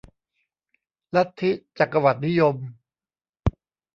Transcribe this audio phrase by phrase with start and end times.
[1.15, 2.55] ลัทธิจักรวรรดินิยม